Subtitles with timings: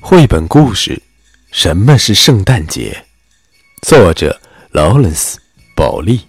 [0.00, 0.92] 绘本故事
[1.50, 3.04] 《什么是圣诞节》，
[3.88, 4.38] 作者
[4.70, 5.38] 劳伦斯·
[5.74, 6.20] 保利，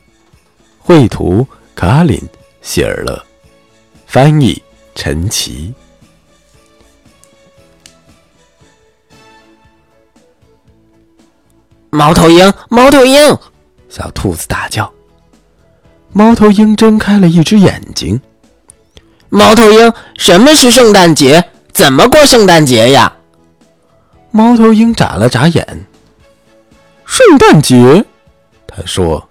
[0.79, 2.17] 绘图卡琳·
[2.61, 3.25] 希尔勒，
[4.07, 4.61] 翻译
[4.93, 5.73] 陈奇。
[11.89, 13.37] 猫头鹰，猫头鹰！
[13.89, 14.91] 小兔子大叫。
[16.11, 18.19] 猫头鹰睁开了一只眼睛。
[19.29, 21.43] 猫头鹰，什么是圣诞节？
[21.73, 23.13] 怎么过圣诞节呀？
[24.35, 25.85] 猫头鹰眨了眨眼。
[27.05, 28.03] 圣诞节，
[28.67, 29.29] 他说：“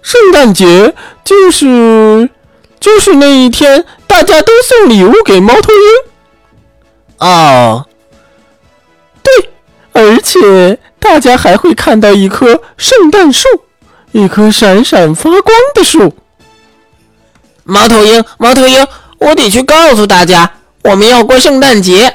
[0.00, 2.30] 圣诞节就是
[2.78, 6.12] 就是那一天，大家都送礼物给猫头鹰。”
[7.18, 7.86] 哦，
[9.24, 9.50] 对，
[9.92, 10.78] 而且。
[11.00, 13.46] 大家还会看到一棵圣诞树，
[14.10, 16.12] 一棵闪闪发光的树。
[17.62, 18.84] 猫头鹰，猫头鹰，
[19.18, 22.12] 我得去告诉大家，我们要过圣诞节。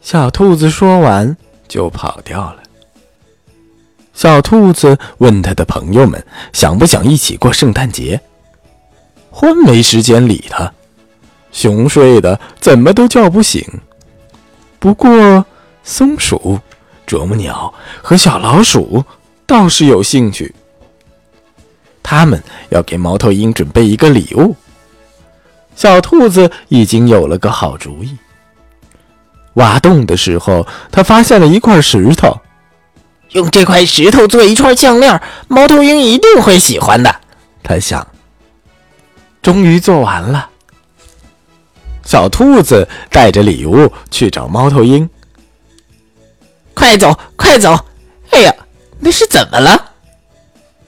[0.00, 1.36] 小兔子说完
[1.72, 2.62] 就跑掉了。
[4.12, 8.20] 小兔子问他的朋友们想不想一起过圣诞节。
[9.32, 10.70] 獾没时间理他，
[11.50, 13.64] 熊睡得怎么都叫不醒。
[14.78, 15.46] 不过
[15.82, 16.60] 松鼠。
[17.04, 19.04] 啄木鸟和小老鼠
[19.44, 20.54] 倒是有兴趣，
[22.02, 24.54] 他们要给猫头鹰准备一个礼物。
[25.74, 28.16] 小兔子已经有了个好主意。
[29.54, 32.40] 挖洞的时候，他发现了一块石头，
[33.30, 37.14] 用这块石头做一串项链，猫头鹰一定会喜欢的。
[37.62, 38.06] 他想。
[39.42, 40.48] 终于做完了，
[42.04, 45.10] 小兔子带着礼物去找猫头鹰。
[46.74, 47.76] 快走，快走！
[48.30, 48.54] 哎呀，
[49.00, 49.90] 那是怎么了？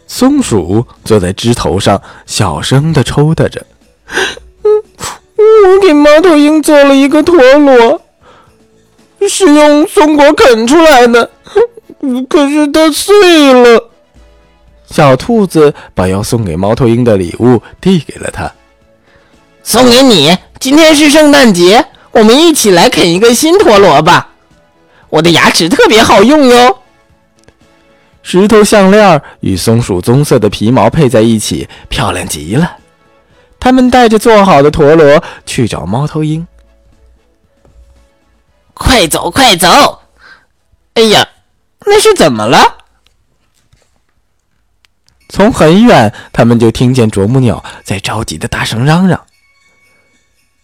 [0.07, 3.67] 松鼠坐在枝头上，小声的抽打着。
[4.63, 8.01] 我给猫头鹰做了一个陀螺，
[9.29, 11.31] 是用松果啃出来的，
[12.29, 13.91] 可是它碎了。
[14.87, 18.53] 小兔子把要送给猫头鹰的礼物递给了他，
[19.63, 20.37] 送给你。
[20.61, 24.29] 今天是圣诞节，我们一起来啃一个新陀螺吧。
[25.11, 26.79] 我的牙齿特别好用哟。
[28.23, 32.77] 石头项链与松鼠棕色的皮毛配在一起，漂亮极了。
[33.59, 36.47] 他们带着做好的陀螺去找猫头鹰。
[38.75, 40.03] 快走，快走！
[40.95, 41.27] 哎呀，
[41.87, 42.59] 那是怎么了？
[45.29, 49.21] 从很远，他们就听见啄木鸟在着急的大声嚷嚷：“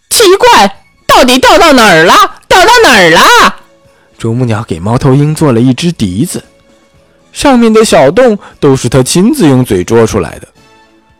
[0.09, 2.13] 奇怪，到底掉到哪儿了？
[2.47, 3.55] 掉到哪儿了？”
[4.17, 6.43] 啄木鸟给猫头鹰做了一只笛子，
[7.33, 10.47] 上面的小洞都是他亲自用嘴啄出来的。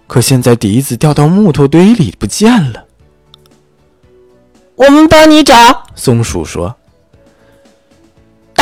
[0.07, 2.85] 可现在笛子掉到木头堆里不见了。
[4.75, 6.75] 我们帮你找，松鼠说：“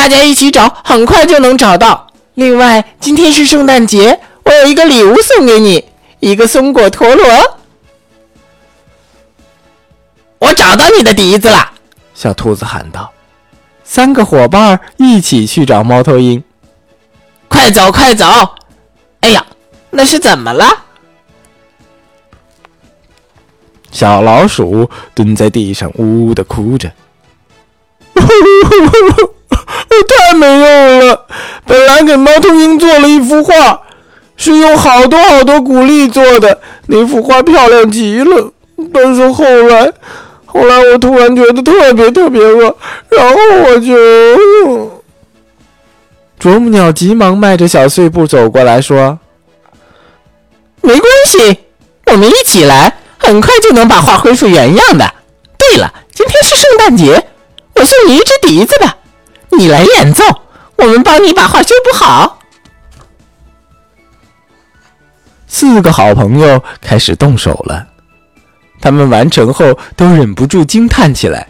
[0.00, 2.06] 大家一起找，很快就能找到。
[2.32, 5.84] 另外，今天是圣诞节，我有一个礼物送给你，
[6.20, 7.58] 一个松果陀螺。
[10.38, 11.72] 我找到你的笛子了。”
[12.16, 13.12] 小兔子喊道。
[13.84, 16.42] 三个伙伴一起去找猫头鹰。
[17.48, 18.24] 快走，快走！
[19.20, 19.44] 哎呀，
[19.90, 20.64] 那是怎么了？
[23.92, 26.90] 小老鼠蹲在地上，呜呜的哭着。
[30.08, 31.26] 太没用了！
[32.02, 33.80] 给猫头鹰做了一幅画，
[34.36, 38.52] 是用好多好多谷粒做的，那幅画漂亮极了。
[38.92, 39.92] 但是后来……
[40.52, 42.74] 后来我突然觉得特别特别饿，
[43.08, 45.02] 然后我就……
[46.40, 49.16] 啄木鸟急忙迈着小碎步走过来说
[50.82, 51.56] ：“没关系，
[52.06, 55.08] 我们一起来，很快就能把画恢复原样的。
[55.56, 57.28] 对了，今天是圣诞节，
[57.76, 58.96] 我送你一支笛子吧，
[59.50, 60.24] 你来演奏，
[60.80, 62.38] 我们帮你把画修补好。”
[65.46, 67.86] 四个好朋友开始动手了。
[68.80, 71.46] 他们完成后都忍不住惊叹起来：“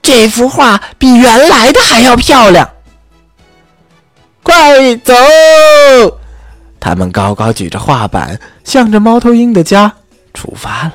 [0.00, 2.70] 这幅画比原来的还要漂亮！”
[4.44, 5.12] 快走！
[6.78, 9.92] 他们高高举着画板，向着猫头鹰的家
[10.32, 10.92] 出发了。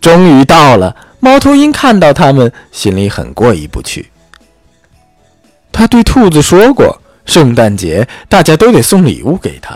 [0.00, 4.10] 终于到了，猫头鹰看到他们，心里很过意不去。
[5.72, 9.74] 他对兔子说过：“圣诞节大家都得送礼物给他。”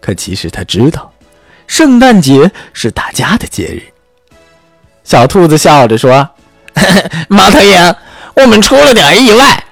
[0.00, 1.12] 可其实他知道，
[1.66, 3.82] 圣诞节是大家的节日。
[5.04, 6.26] 小兔子笑着说
[7.28, 7.94] ：“猫头鹰，
[8.36, 9.62] 我们出了点意外。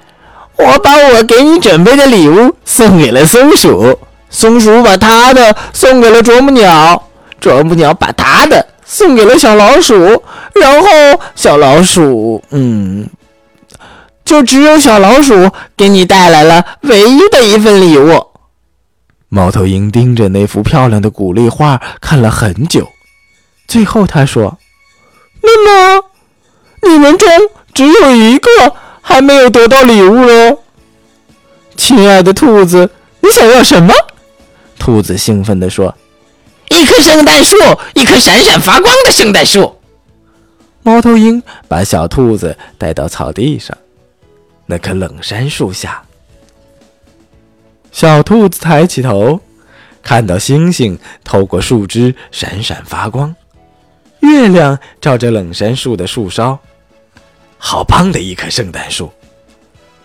[0.57, 7.03] 我把我给你准备的礼物送给了松鼠，松鼠把它的送给了啄木鸟，
[7.41, 9.95] 啄木鸟把它的送给了小老鼠，
[10.55, 10.89] 然后
[11.35, 13.07] 小老鼠，嗯，
[14.25, 18.27] 就只有小老鼠给你带来了唯一的一份礼物。
[19.29, 22.89] 猫头鹰盯着那幅漂亮的鼓励画看了很久，
[23.69, 24.59] 最后他说
[25.45, 26.05] ：“那么，
[26.83, 27.29] 你们中
[27.75, 28.49] 只有一个
[29.03, 30.61] 还没有得到礼物喽。”
[31.77, 32.91] 亲爱的兔子，
[33.21, 33.93] 你想要什么？
[34.79, 35.95] 兔子兴奋地说
[36.71, 37.57] ：“一棵圣诞树，
[37.95, 39.75] 一棵闪闪发光的圣诞树。”
[40.83, 43.77] 猫头鹰把小兔子带到草地上，
[44.67, 46.03] 那棵冷杉树下。
[47.93, 49.41] 小兔子抬起头，
[50.03, 53.35] 看到星星透过树枝闪闪发光，
[54.21, 56.59] 月亮照着冷杉树的树梢，
[57.59, 59.11] 好棒的一棵圣诞树！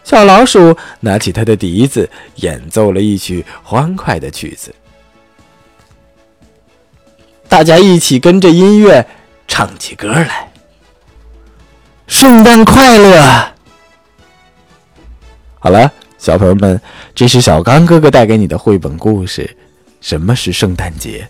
[0.03, 4.73] 小老鼠拿起它的笛子，演奏了一曲欢快的曲子。
[7.53, 9.05] 大家一起跟着音乐
[9.47, 10.51] 唱起歌来
[12.09, 13.53] ：“圣诞快乐！”
[15.61, 16.81] 好了，小朋友们，
[17.13, 19.55] 这是小刚哥哥带给你的绘本故事。
[20.01, 21.27] 什么是圣诞节？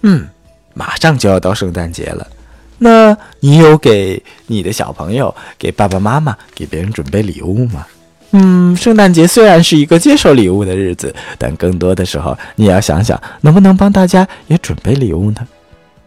[0.00, 0.26] 嗯，
[0.72, 2.26] 马上就要到圣诞节了。
[2.78, 7.86] 那你有给你的小朋友、给爸爸妈妈、给别人准备礼物吗？
[8.32, 15.46] 嗯，圣诞节虽然是一个接受礼物的日子，但更多的时候，你要想想能不能帮大家也准备礼物呢？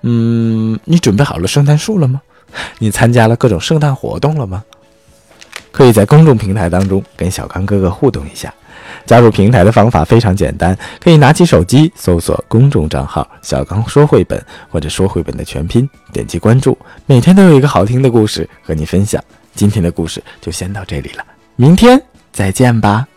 [0.02, 2.22] 嗯，你准备好了圣诞树了吗？
[2.80, 4.64] 你参加了各种圣诞活动了吗？
[5.72, 8.54] 可以在公众平台当中跟小刚哥哥互动一下。
[9.06, 16.76] 加入平台的方法非常简单，可以拿起手机搜索公众账号“小刚说绘本”或者“说绘本”的全拼，点击关注，
[17.06, 19.24] 每天都有一个好听的故事和你分享。
[19.54, 21.24] 今天的故事就先到这里了，
[21.56, 22.02] 明天。
[22.36, 23.08] 再见吧。